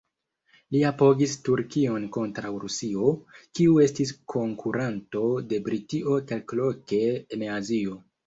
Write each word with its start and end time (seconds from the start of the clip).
Li 0.75 0.79
apogis 0.89 1.33
Turkion 1.49 2.07
kontraŭ 2.15 2.53
Rusio, 2.63 3.11
kiu 3.59 3.77
estis 3.85 4.15
konkuranto 4.35 5.23
de 5.51 5.61
Britio 5.69 6.17
kelkloke 6.33 7.03
en 7.37 7.45
Azio. 7.61 8.01